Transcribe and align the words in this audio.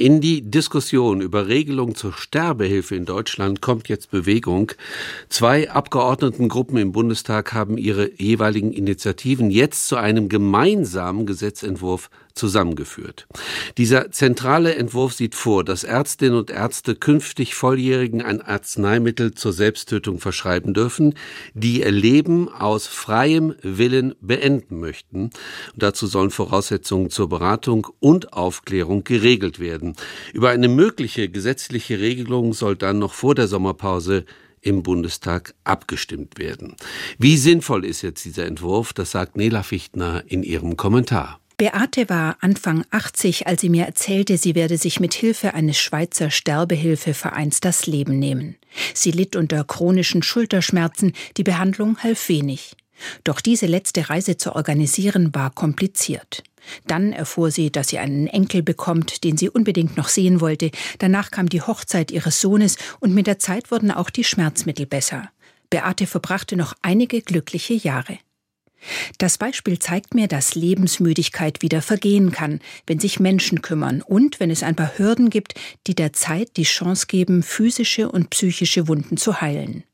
In 0.00 0.22
die 0.22 0.40
Diskussion 0.40 1.20
über 1.20 1.48
Regelungen 1.48 1.94
zur 1.94 2.14
Sterbehilfe 2.14 2.94
in 2.96 3.04
Deutschland 3.04 3.60
kommt 3.60 3.90
jetzt 3.90 4.10
Bewegung. 4.10 4.72
Zwei 5.28 5.70
Abgeordnetengruppen 5.70 6.78
im 6.78 6.92
Bundestag 6.92 7.52
haben 7.52 7.76
ihre 7.76 8.10
jeweiligen 8.18 8.72
Initiativen 8.72 9.50
jetzt 9.50 9.88
zu 9.88 9.96
einem 9.96 10.30
gemeinsamen 10.30 11.26
Gesetzentwurf 11.26 12.08
zusammengeführt. 12.34 13.26
Dieser 13.78 14.10
zentrale 14.10 14.74
Entwurf 14.74 15.14
sieht 15.14 15.34
vor, 15.34 15.64
dass 15.64 15.84
Ärztinnen 15.84 16.38
und 16.38 16.50
Ärzte 16.50 16.94
künftig 16.94 17.54
Volljährigen 17.54 18.22
ein 18.22 18.40
Arzneimittel 18.40 19.34
zur 19.34 19.52
Selbsttötung 19.52 20.20
verschreiben 20.20 20.74
dürfen, 20.74 21.14
die 21.54 21.80
ihr 21.80 21.90
Leben 21.90 22.48
aus 22.48 22.86
freiem 22.86 23.54
Willen 23.62 24.14
beenden 24.20 24.78
möchten. 24.80 25.30
Und 25.72 25.82
dazu 25.82 26.06
sollen 26.06 26.30
Voraussetzungen 26.30 27.10
zur 27.10 27.28
Beratung 27.28 27.86
und 27.98 28.32
Aufklärung 28.32 29.04
geregelt 29.04 29.58
werden 29.58 29.80
werden. 29.80 29.94
Über 30.32 30.50
eine 30.50 30.68
mögliche 30.68 31.28
gesetzliche 31.28 32.00
Regelung 32.00 32.52
soll 32.52 32.76
dann 32.76 32.98
noch 32.98 33.14
vor 33.14 33.34
der 33.34 33.48
Sommerpause 33.48 34.24
im 34.60 34.82
Bundestag 34.82 35.54
abgestimmt 35.64 36.38
werden. 36.38 36.76
Wie 37.18 37.36
sinnvoll 37.36 37.84
ist 37.84 38.02
jetzt 38.02 38.24
dieser 38.24 38.44
Entwurf? 38.44 38.92
Das 38.92 39.10
sagt 39.10 39.36
Nela 39.36 39.62
Fichtner 39.62 40.22
in 40.26 40.42
ihrem 40.42 40.76
Kommentar. 40.76 41.40
Beate 41.60 42.08
war 42.08 42.38
Anfang 42.40 42.86
80, 42.90 43.46
als 43.46 43.60
sie 43.60 43.68
mir 43.68 43.84
erzählte, 43.84 44.38
sie 44.38 44.54
werde 44.54 44.78
sich 44.78 44.98
mit 44.98 45.12
Hilfe 45.12 45.52
eines 45.52 45.78
Schweizer 45.78 46.30
Sterbehilfevereins 46.30 47.60
das 47.60 47.84
Leben 47.84 48.18
nehmen. 48.18 48.56
Sie 48.94 49.10
litt 49.10 49.36
unter 49.36 49.62
chronischen 49.64 50.22
Schulterschmerzen, 50.22 51.12
die 51.36 51.42
Behandlung 51.42 51.98
half 51.98 52.30
wenig. 52.30 52.76
Doch 53.24 53.42
diese 53.42 53.66
letzte 53.66 54.08
Reise 54.08 54.38
zu 54.38 54.56
organisieren 54.56 55.34
war 55.34 55.50
kompliziert. 55.50 56.44
Dann 56.86 57.12
erfuhr 57.12 57.50
sie, 57.50 57.70
dass 57.70 57.88
sie 57.88 57.98
einen 57.98 58.26
Enkel 58.26 58.62
bekommt, 58.62 59.22
den 59.22 59.36
sie 59.36 59.50
unbedingt 59.50 59.98
noch 59.98 60.08
sehen 60.08 60.40
wollte. 60.40 60.70
Danach 60.98 61.30
kam 61.30 61.50
die 61.50 61.60
Hochzeit 61.60 62.10
ihres 62.10 62.40
Sohnes 62.40 62.78
und 63.00 63.12
mit 63.12 63.26
der 63.26 63.38
Zeit 63.38 63.70
wurden 63.70 63.90
auch 63.90 64.08
die 64.08 64.24
Schmerzmittel 64.24 64.86
besser. 64.86 65.28
Beate 65.68 66.06
verbrachte 66.06 66.56
noch 66.56 66.72
einige 66.80 67.20
glückliche 67.20 67.74
Jahre. 67.74 68.16
Das 69.18 69.38
Beispiel 69.38 69.78
zeigt 69.78 70.14
mir, 70.14 70.28
dass 70.28 70.54
Lebensmüdigkeit 70.54 71.62
wieder 71.62 71.82
vergehen 71.82 72.32
kann, 72.32 72.60
wenn 72.86 72.98
sich 72.98 73.20
Menschen 73.20 73.62
kümmern 73.62 74.02
und 74.02 74.40
wenn 74.40 74.50
es 74.50 74.62
ein 74.62 74.76
paar 74.76 74.98
Hürden 74.98 75.30
gibt, 75.30 75.54
die 75.86 75.94
der 75.94 76.12
Zeit 76.12 76.56
die 76.56 76.64
Chance 76.64 77.06
geben, 77.06 77.42
physische 77.42 78.10
und 78.10 78.30
psychische 78.30 78.88
Wunden 78.88 79.16
zu 79.16 79.40
heilen. 79.40 79.84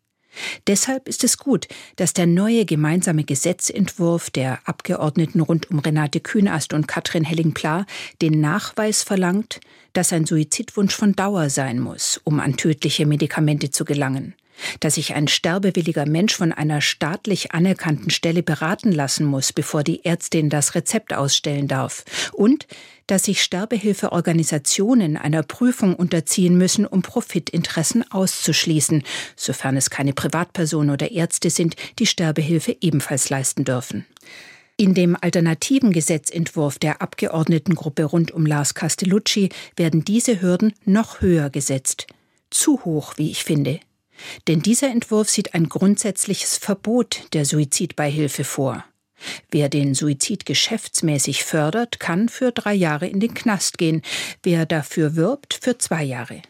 Deshalb 0.66 1.08
ist 1.08 1.24
es 1.24 1.38
gut, 1.38 1.66
dass 1.96 2.12
der 2.12 2.26
neue 2.26 2.66
gemeinsame 2.66 3.24
Gesetzentwurf 3.24 4.30
der 4.30 4.60
Abgeordneten 4.68 5.40
rund 5.40 5.70
um 5.70 5.78
Renate 5.78 6.20
Kühnast 6.20 6.74
und 6.74 6.86
Katrin 6.86 7.24
Helling-Pla 7.24 7.86
den 8.20 8.40
Nachweis 8.40 9.02
verlangt, 9.02 9.60
dass 9.94 10.12
ein 10.12 10.26
Suizidwunsch 10.26 10.94
von 10.94 11.14
Dauer 11.14 11.48
sein 11.48 11.78
muss, 11.78 12.20
um 12.24 12.38
an 12.40 12.56
tödliche 12.56 13.06
Medikamente 13.06 13.70
zu 13.70 13.86
gelangen 13.86 14.34
dass 14.80 14.94
sich 14.94 15.14
ein 15.14 15.28
sterbewilliger 15.28 16.06
Mensch 16.06 16.34
von 16.34 16.52
einer 16.52 16.80
staatlich 16.80 17.52
anerkannten 17.52 18.10
Stelle 18.10 18.42
beraten 18.42 18.92
lassen 18.92 19.26
muss, 19.26 19.52
bevor 19.52 19.82
die 19.82 20.04
Ärztin 20.04 20.50
das 20.50 20.74
Rezept 20.74 21.14
ausstellen 21.14 21.68
darf, 21.68 22.04
und 22.32 22.66
dass 23.06 23.24
sich 23.24 23.42
Sterbehilfeorganisationen 23.42 25.16
einer 25.16 25.42
Prüfung 25.42 25.94
unterziehen 25.94 26.58
müssen, 26.58 26.86
um 26.86 27.02
Profitinteressen 27.02 28.10
auszuschließen, 28.10 29.02
sofern 29.36 29.76
es 29.76 29.90
keine 29.90 30.12
Privatpersonen 30.12 30.90
oder 30.90 31.10
Ärzte 31.12 31.50
sind, 31.50 31.76
die 31.98 32.06
Sterbehilfe 32.06 32.76
ebenfalls 32.80 33.30
leisten 33.30 33.64
dürfen. 33.64 34.06
In 34.78 34.92
dem 34.92 35.16
alternativen 35.18 35.92
Gesetzentwurf 35.92 36.78
der 36.78 37.00
Abgeordnetengruppe 37.00 38.04
rund 38.04 38.30
um 38.32 38.44
Lars 38.44 38.74
Castellucci 38.74 39.48
werden 39.74 40.04
diese 40.04 40.42
Hürden 40.42 40.74
noch 40.84 41.22
höher 41.22 41.48
gesetzt. 41.48 42.06
Zu 42.50 42.84
hoch, 42.84 43.14
wie 43.16 43.30
ich 43.30 43.42
finde. 43.42 43.80
Denn 44.48 44.60
dieser 44.60 44.88
Entwurf 44.88 45.28
sieht 45.28 45.54
ein 45.54 45.68
grundsätzliches 45.68 46.56
Verbot 46.56 47.22
der 47.32 47.44
Suizidbeihilfe 47.44 48.44
vor. 48.44 48.84
Wer 49.50 49.68
den 49.68 49.94
Suizid 49.94 50.46
geschäftsmäßig 50.46 51.44
fördert, 51.44 52.00
kann 52.00 52.28
für 52.28 52.52
drei 52.52 52.74
Jahre 52.74 53.06
in 53.06 53.20
den 53.20 53.34
Knast 53.34 53.78
gehen, 53.78 54.02
wer 54.42 54.66
dafür 54.66 55.16
wirbt, 55.16 55.58
für 55.60 55.78
zwei 55.78 56.04
Jahre. 56.04 56.42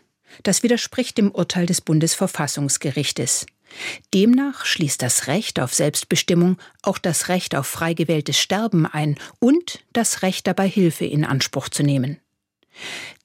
Das 0.42 0.62
widerspricht 0.62 1.18
dem 1.18 1.30
Urteil 1.30 1.66
des 1.66 1.80
Bundesverfassungsgerichtes. 1.80 3.46
Demnach 4.14 4.64
schließt 4.64 5.02
das 5.02 5.26
Recht 5.26 5.60
auf 5.60 5.74
Selbstbestimmung 5.74 6.58
auch 6.82 6.98
das 6.98 7.28
Recht 7.28 7.54
auf 7.54 7.66
frei 7.66 7.94
gewähltes 7.94 8.38
Sterben 8.38 8.86
ein 8.86 9.16
und 9.38 9.80
das 9.92 10.22
Recht 10.22 10.46
dabei 10.46 10.68
Hilfe 10.68 11.04
in 11.04 11.24
Anspruch 11.24 11.68
zu 11.68 11.82
nehmen. 11.82 12.18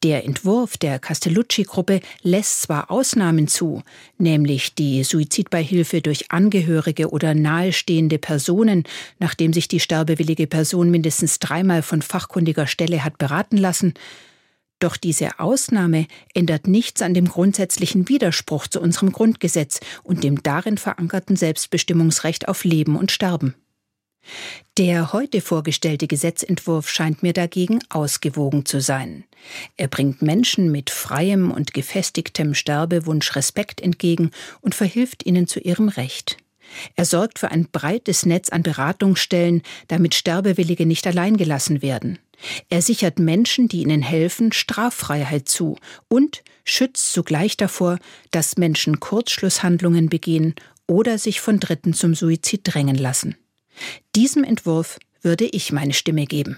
Der 0.03 0.25
Entwurf 0.25 0.77
der 0.77 0.99
Castellucci-Gruppe 0.99 1.99
lässt 2.23 2.63
zwar 2.63 2.89
Ausnahmen 2.89 3.47
zu, 3.47 3.83
nämlich 4.17 4.73
die 4.73 5.03
Suizidbeihilfe 5.03 6.01
durch 6.01 6.31
Angehörige 6.31 7.09
oder 7.11 7.35
nahestehende 7.35 8.17
Personen, 8.17 8.83
nachdem 9.19 9.53
sich 9.53 9.67
die 9.67 9.79
sterbewillige 9.79 10.47
Person 10.47 10.89
mindestens 10.89 11.39
dreimal 11.39 11.81
von 11.81 12.01
fachkundiger 12.01 12.67
Stelle 12.67 13.03
hat 13.03 13.17
beraten 13.17 13.57
lassen, 13.57 13.93
doch 14.81 14.97
diese 14.97 15.39
Ausnahme 15.39 16.07
ändert 16.33 16.65
nichts 16.67 17.03
an 17.03 17.13
dem 17.13 17.27
grundsätzlichen 17.27 18.09
Widerspruch 18.09 18.67
zu 18.67 18.81
unserem 18.81 19.11
Grundgesetz 19.11 19.79
und 20.01 20.23
dem 20.23 20.41
darin 20.41 20.79
verankerten 20.79 21.35
Selbstbestimmungsrecht 21.35 22.47
auf 22.47 22.63
Leben 22.63 22.95
und 22.95 23.11
Sterben. 23.11 23.53
Der 24.77 25.11
heute 25.11 25.41
vorgestellte 25.41 26.07
Gesetzentwurf 26.07 26.89
scheint 26.89 27.23
mir 27.23 27.33
dagegen 27.33 27.79
ausgewogen 27.89 28.65
zu 28.65 28.79
sein. 28.79 29.25
Er 29.75 29.87
bringt 29.87 30.21
Menschen 30.21 30.71
mit 30.71 30.89
freiem 30.89 31.51
und 31.51 31.73
gefestigtem 31.73 32.53
Sterbewunsch 32.53 33.35
Respekt 33.35 33.81
entgegen 33.81 34.31
und 34.61 34.75
verhilft 34.75 35.25
ihnen 35.25 35.45
zu 35.45 35.59
ihrem 35.59 35.89
Recht. 35.89 36.37
Er 36.95 37.05
sorgt 37.05 37.39
für 37.39 37.51
ein 37.51 37.67
breites 37.69 38.25
Netz 38.25 38.49
an 38.49 38.63
Beratungsstellen, 38.63 39.61
damit 39.87 40.15
Sterbewillige 40.15 40.85
nicht 40.85 41.05
allein 41.05 41.35
gelassen 41.35 41.81
werden. 41.81 42.17
Er 42.69 42.81
sichert 42.81 43.19
Menschen, 43.19 43.67
die 43.67 43.81
ihnen 43.81 44.01
helfen, 44.01 44.51
Straffreiheit 44.51 45.49
zu 45.49 45.77
und 46.07 46.43
schützt 46.63 47.11
zugleich 47.11 47.57
davor, 47.57 47.99
dass 48.31 48.57
Menschen 48.57 48.99
Kurzschlusshandlungen 48.99 50.09
begehen 50.09 50.55
oder 50.87 51.17
sich 51.17 51.41
von 51.41 51.59
Dritten 51.59 51.93
zum 51.93 52.15
Suizid 52.15 52.61
drängen 52.63 52.95
lassen. 52.95 53.35
Diesem 54.15 54.43
Entwurf 54.43 54.99
würde 55.21 55.45
ich 55.45 55.71
meine 55.71 55.93
Stimme 55.93 56.25
geben. 56.25 56.57